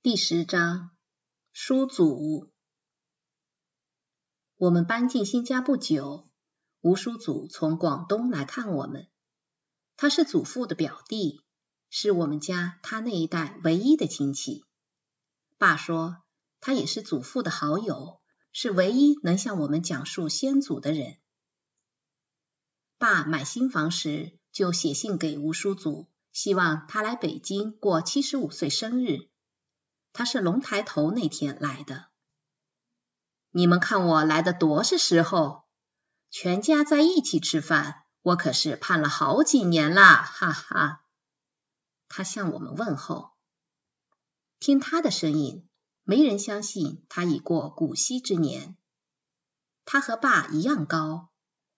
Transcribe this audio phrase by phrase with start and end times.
[0.00, 0.90] 第十章，
[1.52, 2.52] 叔祖。
[4.56, 6.28] 我们搬进新家不久，
[6.80, 9.08] 吴叔祖从广东来看我们。
[9.96, 11.42] 他是祖父的表弟，
[11.90, 14.64] 是我们家他那一代唯一的亲戚。
[15.58, 16.18] 爸说，
[16.60, 18.20] 他也是祖父的好友，
[18.52, 21.16] 是唯一能向我们讲述先祖的人。
[22.98, 29.28] 爸买新房时，就写信给吴叔祖，希望他来北京过七十五岁生日。
[30.18, 32.08] 他是龙抬头那天来的。
[33.52, 35.62] 你们看我来的多是时候，
[36.28, 41.04] 全家在一起吃饭，我可是盼了好几年啦，哈哈。
[42.08, 43.30] 他向我们问候。
[44.58, 45.68] 听他的声音，
[46.02, 48.76] 没人相信他已过古稀之年。
[49.84, 51.30] 他和爸一样高，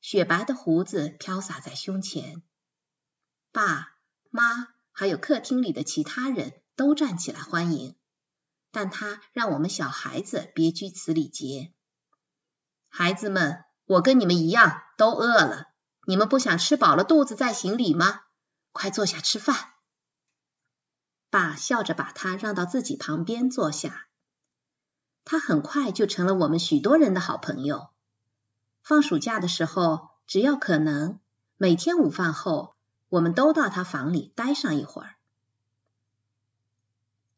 [0.00, 2.42] 雪白的胡子飘洒在胸前。
[3.52, 3.94] 爸
[4.30, 7.94] 妈还有客厅里的其他人都站起来欢迎。
[8.74, 11.72] 但他让我们小孩子别拘此礼节。
[12.88, 15.68] 孩子们，我跟你们一样都饿了，
[16.06, 18.22] 你们不想吃饱了肚子再行礼吗？
[18.72, 19.56] 快坐下吃饭。
[21.30, 24.08] 爸笑着把他让到自己旁边坐下。
[25.24, 27.90] 他很快就成了我们许多人的好朋友。
[28.82, 31.20] 放暑假的时候，只要可能，
[31.56, 32.74] 每天午饭后，
[33.08, 35.13] 我们都到他房里待上一会儿。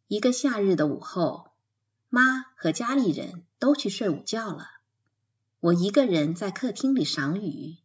[0.09, 1.51] 一个夏日的午后，
[2.11, 4.69] 妈和家里人都去睡午觉了。
[5.59, 7.79] 我一个人在客厅里赏雨，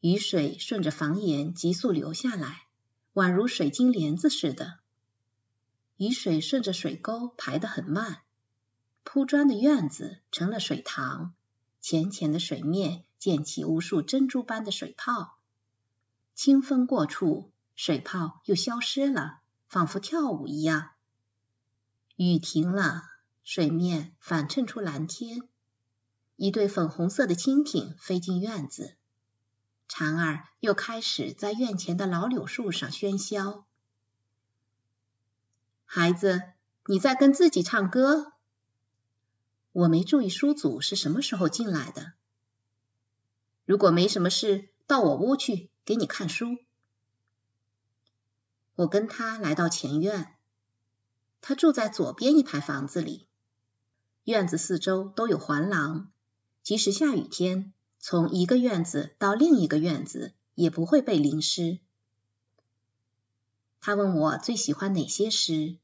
[0.00, 2.68] 雨水顺着房檐急速流下来，
[3.12, 4.78] 宛如水晶帘子似的。
[5.98, 8.22] 雨水顺着水沟排得很慢，
[9.02, 11.34] 铺砖的院子成了水塘，
[11.82, 15.36] 浅浅的水面溅起无数珍珠般的水泡。
[16.34, 20.91] 清风过处，水泡又消失了，仿佛跳舞一样。
[22.30, 23.02] 雨停了，
[23.42, 25.48] 水面反衬出蓝天。
[26.36, 28.96] 一对粉红色的蜻蜓飞进院子，
[29.88, 33.64] 蝉儿又开始在院前的老柳树上喧嚣。
[35.84, 36.42] 孩子，
[36.86, 38.32] 你在跟自己唱歌？
[39.72, 42.12] 我没注意叔祖是什么时候进来的。
[43.64, 46.58] 如果没什么事，到我屋去给你看书。
[48.74, 50.31] 我跟他来到前院。
[51.42, 53.26] 他住在左边一排房子里，
[54.22, 56.10] 院子四周都有环廊，
[56.62, 61.80] 即使下雨天，从一个院子到另一个院子也不会被淋湿。
[63.80, 65.78] 他问我最喜欢哪些诗，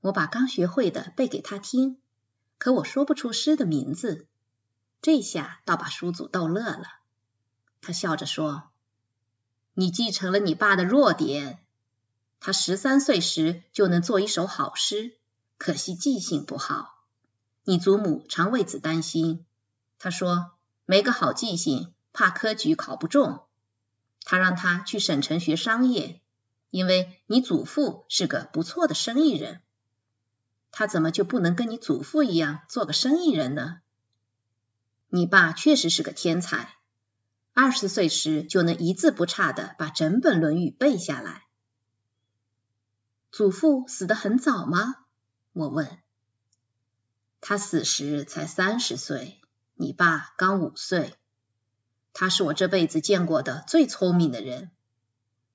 [0.00, 1.98] 我把刚学会的背给他听，
[2.58, 4.26] 可我说不出诗的名字。
[5.00, 6.86] 这下倒把叔祖逗乐了，
[7.80, 8.70] 他笑着说
[9.72, 11.64] ：“你继承了你爸的弱点。”
[12.40, 15.18] 他十三岁时就能做一首好诗，
[15.58, 17.04] 可惜记性不好。
[17.64, 19.44] 你祖母常为此担心。
[19.98, 20.52] 他说
[20.86, 23.42] 没个好记性，怕科举考不中。
[24.24, 26.22] 他让他去省城学商业，
[26.70, 29.60] 因为你祖父是个不错的生意人。
[30.72, 33.80] 他怎么就不能跟你祖父一样做个生意人呢？
[35.08, 36.76] 你爸确实是个天才，
[37.52, 41.44] 二十岁时就能一字不差的把整本《论语》背下来。
[43.30, 44.96] 祖父死得很早吗？
[45.52, 45.98] 我问。
[47.40, 49.40] 他死时才三十岁，
[49.74, 51.14] 你爸刚五岁。
[52.12, 54.72] 他是我这辈子见过的最聪明的人。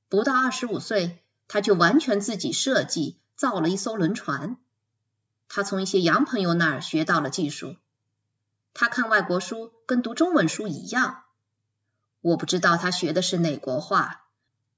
[0.08, 4.58] 不到二十五岁，他就完全自己设计造了一艘轮船。
[5.50, 7.76] 他从一些洋朋友那儿学到了技术。
[8.74, 11.24] 他看外国书跟读中文书一样。
[12.22, 14.28] 我不知道他学的是哪国话，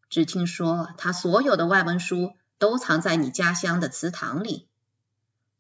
[0.10, 2.34] 只听说他所有的外文书。
[2.58, 4.68] 都藏在你家乡的祠堂里，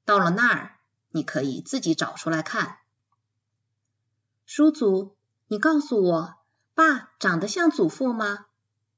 [0.05, 2.79] 到了那儿，你可以自己找出来看。
[4.45, 5.15] 叔祖，
[5.47, 6.35] 你告诉我，
[6.73, 8.45] 爸长得像祖父吗？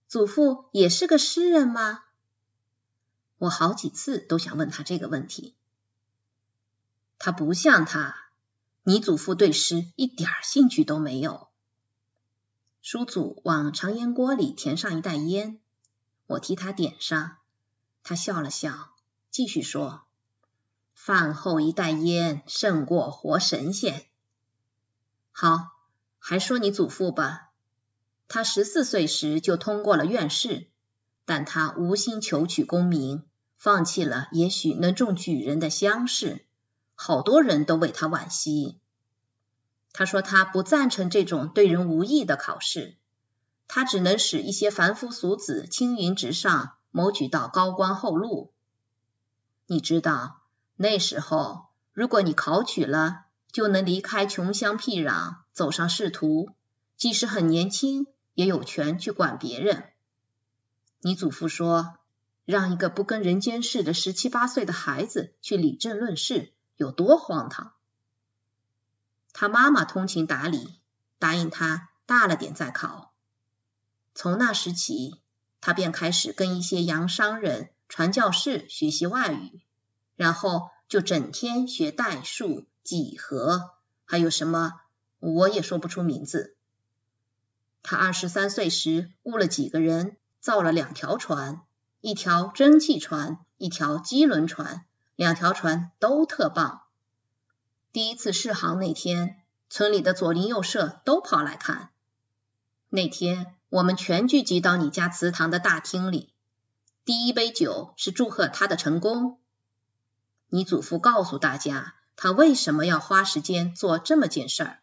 [0.08, 2.04] 祖父也是个诗人吗？
[3.38, 5.56] 我好几次都想问他这个问题。
[7.18, 8.30] 他不像他，
[8.84, 11.50] 你祖父对诗一点兴趣都没有。
[12.82, 15.60] 叔祖往长烟锅里填上一袋烟，
[16.28, 17.39] 我替他点上。
[18.04, 18.90] 他笑了笑，
[19.30, 20.04] 继续说
[20.96, 24.06] ：“饭后一袋烟胜过活神仙。”
[25.32, 25.72] 好，
[26.18, 27.52] 还说你祖父吧。
[28.28, 30.68] 他十四岁时就通过了院试，
[31.26, 33.24] 但他无心求取功名，
[33.58, 36.46] 放弃了也许能中举人的乡试。
[36.96, 38.80] 好多人都为他惋惜。
[39.94, 42.98] 他说他不赞成这种对人无益的考试，
[43.68, 46.76] 他只能使一些凡夫俗子青云直上。
[46.92, 48.52] 谋取到高官厚禄，
[49.68, 50.42] 你知道
[50.76, 56.52] 那时候，如果你考取了，就能离开穷乡僻壤，走上仕途，
[56.98, 59.92] 即使很年轻，也有权去管别人。
[61.02, 61.98] 你祖父说，
[62.46, 67.74] 让一个不跟人间似的十七八岁的孩子去理政论事，有多荒唐。
[69.32, 70.80] 他妈妈通情达理，
[71.20, 73.14] 答应他大了点再考。
[74.16, 75.22] 从那时起，
[75.62, 79.62] 他便开始跟一些洋商人、传教士学习外语，
[80.16, 83.72] 然后就整天学代数、几何，
[84.06, 84.80] 还有什么
[85.20, 86.56] 我也说不出名字。
[87.84, 91.62] 他二十三岁时雇了几个人，造了两条船，
[92.02, 94.86] 一条蒸汽船，一条机轮船，
[95.16, 96.84] 两条船都特棒。
[97.92, 101.90] 第一次试航那天，村里的左邻右舍都跑来看。
[102.88, 103.56] 那天。
[103.70, 106.34] 我们全聚集到你家祠堂的大厅里，
[107.06, 109.38] 第一杯酒是祝贺他的成功。
[110.48, 114.80] 你祖父告诉大家，他为什么要花时间做这么件事儿。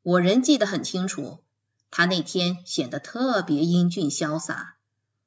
[0.00, 1.44] 我仍记得很清楚，
[1.90, 4.76] 他那天显得特别英俊潇洒，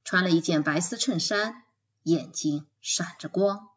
[0.03, 1.61] 穿了一件白丝衬衫，
[2.01, 3.69] 眼睛闪着光。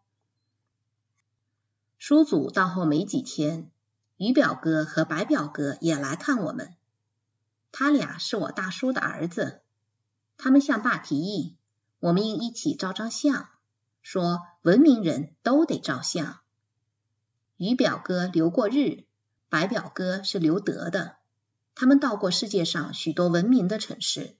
[1.99, 3.71] 叔祖到后没几天，
[4.17, 6.75] 于表哥和白表哥也来看我们。
[7.79, 9.61] 他俩是我大叔的儿子，
[10.39, 11.59] 他们向爸提议，
[11.99, 13.51] 我们应一起照张相，
[14.01, 16.39] 说文明人都得照相。
[17.59, 19.05] 于表哥留过日，
[19.51, 21.17] 白表哥是留德的，
[21.75, 24.39] 他们到过世界上许多文明的城市。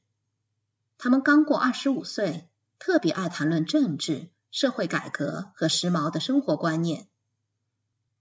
[0.97, 2.49] 他们刚过二十五岁，
[2.79, 7.07] 特别爱谈论政治、社会改革和时髦的生活观念。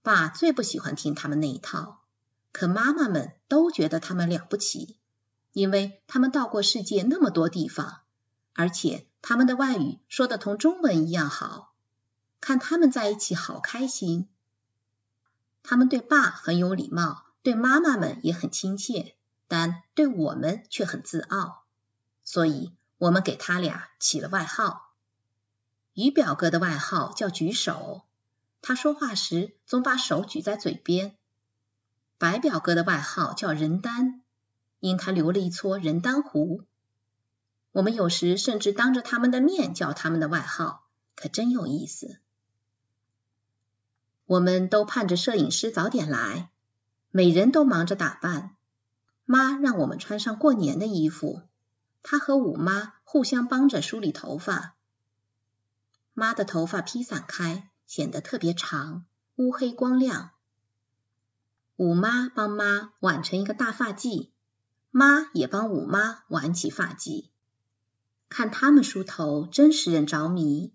[0.02, 2.02] 爸最不喜欢听他们那一套，
[2.52, 4.98] 可妈妈们都觉得他们了不起。
[5.56, 8.02] 因为他们到过世界那么多地方，
[8.52, 11.72] 而且他们的外语说的同中文一样好，
[12.42, 14.28] 看他们在一起好开心。
[15.62, 19.14] 他们对爸很有礼貌，对妈妈们也很亲切，
[19.48, 21.64] 但对我们却很自傲，
[22.22, 24.92] 所以我们给他俩起了外号。
[25.94, 28.02] 于表哥的外号叫举手，
[28.60, 31.16] 他说话时总把手举在嘴边。
[32.18, 34.20] 白表哥的外号叫人丹。
[34.80, 36.62] 因他留了一撮人丹胡，
[37.72, 42.18] 我们有时甚至当着他们的面叫他们的外号，可真有意思。
[44.26, 46.50] 我们都盼着摄影师早点来，
[47.10, 48.56] 每人都忙着打扮。
[49.24, 51.42] 妈让我们穿上过年的衣服，
[52.02, 54.76] 她和五妈互相帮着梳理头发。
[56.12, 60.30] 妈的头发披散开，显得特别长，乌黑光亮。
[61.76, 64.30] 五妈帮妈挽成一个大发髻。
[64.98, 67.26] 妈也帮五妈挽起发髻，
[68.30, 70.72] 看他们梳头真使人着迷。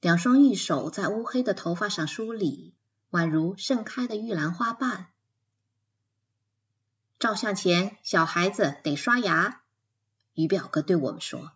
[0.00, 2.72] 两双玉手在乌黑的头发上梳理，
[3.10, 5.08] 宛如盛开的玉兰花瓣。
[7.18, 9.62] 照相前，小孩子得刷牙。
[10.34, 11.50] 于表哥对我们说：“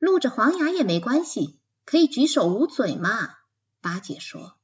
[0.00, 3.36] 露着黄牙也没关系，可以举手捂嘴嘛。”
[3.80, 4.56] 八姐说。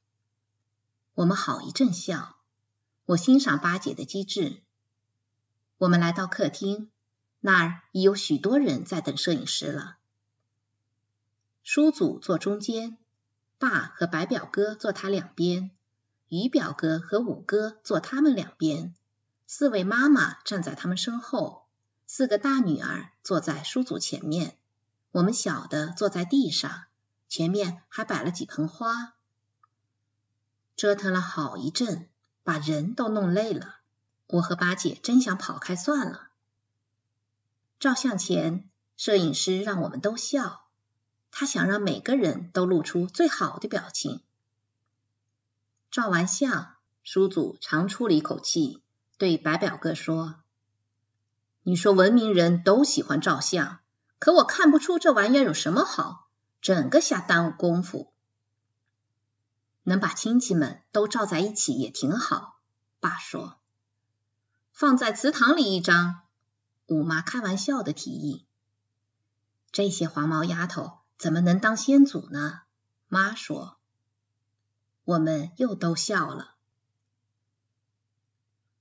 [1.15, 2.37] 我们好一阵笑。
[3.05, 4.61] 我欣赏八姐的机智。
[5.81, 6.91] 我们来到客厅，
[7.41, 9.97] 那儿已有许多人在等摄影师了。
[11.63, 12.99] 叔祖坐中间，
[13.57, 15.71] 爸和白表哥坐他两边，
[16.29, 18.95] 于表哥和五哥坐他们两边，
[19.47, 21.65] 四位妈妈站在他们身后，
[22.07, 24.59] 四个大女儿坐在叔祖前面，
[25.13, 26.85] 我们小的坐在地上，
[27.27, 29.15] 前面还摆了几盆花。
[30.77, 32.11] 折腾了好一阵，
[32.45, 33.80] 把人都弄累了。
[34.33, 36.29] 我和八姐真想跑开算了。
[37.81, 40.67] 照相前，摄影师让我们都笑，
[41.33, 44.23] 他想让每个人都露出最好的表情。
[45.91, 48.83] 照完相，叔祖长出了一口气，
[49.19, 50.37] 对白表哥说
[51.65, 53.81] ：“你说文明人都喜欢照相，
[54.21, 56.29] 可我看不出这玩意儿有什么好，
[56.61, 58.13] 整个瞎耽误功夫。
[59.83, 62.61] 能把亲戚们都照在一起也挺好。”
[63.01, 63.60] 爸说。
[64.81, 66.23] 放在祠堂里一张，
[66.87, 68.47] 五妈开玩笑的提议。
[69.73, 72.63] 这些黄毛丫头怎么能当先祖呢？
[73.07, 73.77] 妈说。
[75.05, 76.55] 我们又都笑了。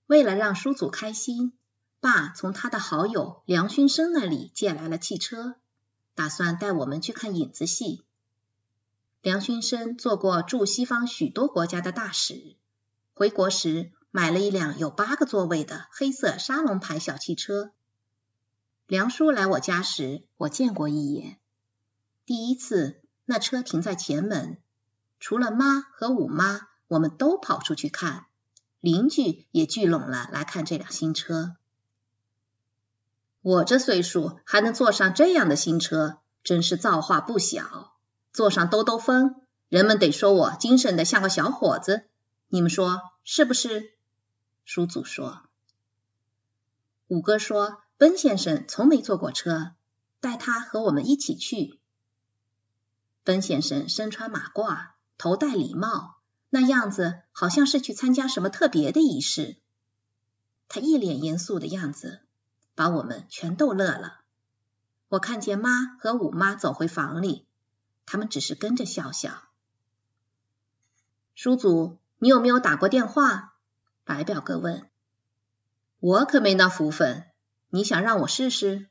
[0.06, 1.52] 为了让叔祖开心，
[2.00, 5.56] 爸从他的好友梁勋生那里借来了汽车，
[6.16, 8.06] 打算带我们去看影子戏。
[9.22, 12.56] 梁勋生做过驻西方许多国家的大使，
[13.14, 13.92] 回国时。
[14.12, 17.72] 买了一辆有八个座位的黑色沙龙牌小汽车。
[18.88, 21.38] 梁叔来我家时，我见过一眼。
[22.26, 24.58] 第一次，那车停在前门，
[25.20, 28.26] 除了妈和五妈，我们都跑出去看，
[28.80, 31.56] 邻居也聚拢了来看这辆新车。
[33.42, 37.94] 我这岁数还能坐上这样的新车，真是造化不小。
[38.34, 39.36] 坐上兜兜风，
[39.70, 42.08] 人们得说我精神的像个小伙子。
[42.48, 43.94] 你们说是不是？
[44.72, 45.50] 叔祖说。
[47.08, 49.72] 五哥说，奔先生从没坐过车，
[50.20, 51.80] 带他和我们一起去。
[53.24, 56.18] 奔先生身穿马褂，头戴礼帽，
[56.52, 59.58] 那样子好像是去参加什么特别的仪式。
[60.68, 62.22] 他一脸严肃的样子。
[62.76, 64.22] 把我们全逗乐了。
[65.08, 67.48] 我看见妈和五妈走回房里，
[68.06, 69.50] 他们只是跟着笑笑。
[71.34, 73.49] 叔祖，你有没有打过电话？
[74.10, 74.90] 白表哥问。
[76.00, 77.26] 我可没那福分。
[77.70, 78.90] 你想让我试试？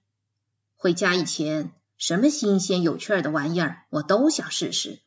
[0.77, 5.01] 回家以前，什么新鲜有趣的玩意儿，我都想试试。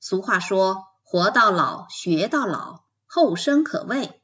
[0.00, 4.22] 俗话说，活到老学到老，后生可畏。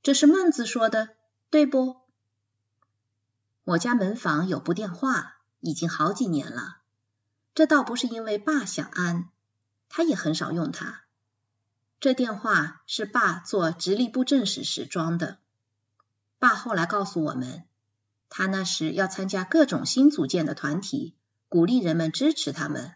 [0.00, 1.08] 这是孟子说的，
[1.50, 1.96] 对不？
[3.64, 6.76] 我家门房有部电话，已经好几年了。
[7.52, 9.28] 这倒不是因为爸想安，
[9.88, 11.02] 他也很少用它。
[12.02, 15.38] 这电话是爸做直隶布政使时装的。
[16.40, 17.62] 爸后来告诉我们，
[18.28, 21.14] 他那时要参加各种新组建的团体，
[21.48, 22.94] 鼓励人们支持他们。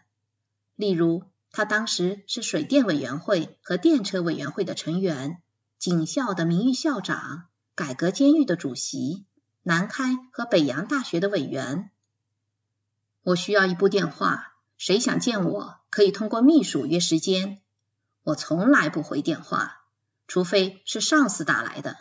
[0.75, 1.23] 例如，
[1.53, 5.41] 他当时是水电委员会和电车委员会的成员，
[5.79, 7.45] 警校的名誉校长，
[7.75, 9.25] 改革监狱的主席。
[9.63, 11.91] 南开和北洋大学的委员，
[13.23, 17.61] 我需要一部电话，谁想见我可以通过秘书约时间。
[18.27, 19.85] 我从来不回电话，
[20.27, 21.95] 除非是上司打来的。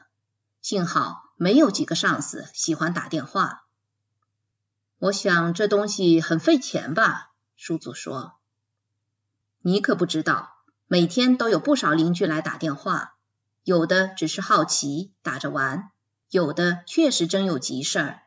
[0.60, 3.66] 幸好没有几个上司喜欢打电话。
[4.98, 7.30] 我想这东西很费钱吧？
[7.54, 8.40] 叔祖说。
[9.60, 13.14] 你可不知道，每天都有不少邻居来打电话，
[13.62, 15.92] 有的只是好奇，打着玩。
[16.28, 18.22] 有的确实真有急事儿，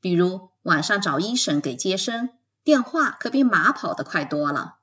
[0.00, 2.30] 比如晚上找医生给接生，
[2.62, 4.76] 电话可比马跑得快多了。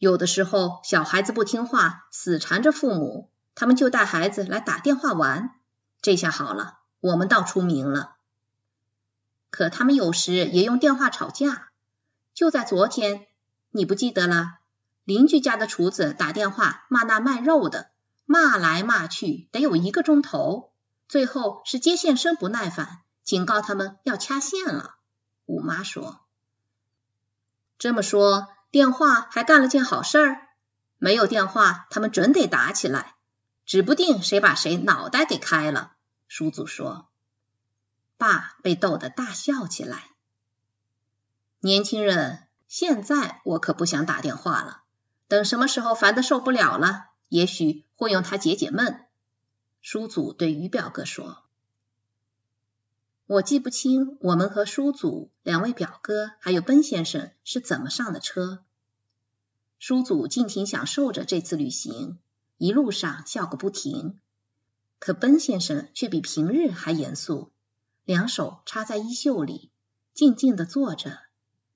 [0.00, 5.50] 有的时候小孩子不听话，死缠着父母，他们就带孩子来打电话玩。
[6.00, 8.16] 这下好了，我们倒出名了。
[9.50, 11.68] 可他们有时也用电话吵架。
[12.32, 13.26] 就在昨天，
[13.72, 14.60] 你不记得了？
[15.04, 17.90] 邻居家的厨子打电话骂那卖肉的，
[18.24, 20.72] 骂来骂去得有一个钟头。
[21.08, 24.94] 最后是接线生不耐烦，警告他们要掐线了。
[25.44, 26.20] 五妈说
[27.76, 30.48] ：“这么说，电话还干了件好事儿。
[30.98, 33.14] 没有电话，他们准得打起来，
[33.64, 35.92] 指不定谁把谁脑袋给开了。”
[36.28, 37.08] 叔祖说。
[38.16, 40.10] 爸被逗得大笑起来。
[41.60, 44.82] 年轻人，现在我可不想打电话了。
[45.26, 49.06] 等什么时候烦得受不了了，也许会用它解解闷。
[49.80, 51.44] 叔祖对于表哥说
[53.30, 58.64] ：“我记不清我们和叔祖、两位表哥还有奔先生是怎么上的车。
[59.78, 62.18] 叔祖尽情享受着这次旅行，
[62.58, 64.18] 一路上笑个不停。
[64.98, 67.52] 可奔先生却比平日还严肃，
[68.04, 69.70] 两手插在衣袖里，
[70.12, 71.20] 静静的坐着，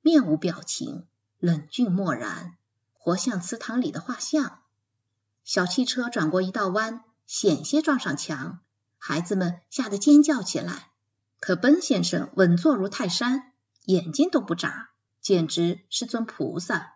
[0.01, 1.07] 面无表情，
[1.39, 2.57] 冷峻漠然，
[2.95, 4.59] 活像祠堂里的画像。
[5.45, 8.59] 小汽车转过一道弯。”险些撞上墙，
[8.99, 10.91] 孩子们吓得尖叫起来。
[11.47, 13.53] 可奔先生稳坐如泰山，
[13.85, 14.89] 眼睛都不眨，
[15.21, 16.94] 简直是尊菩萨。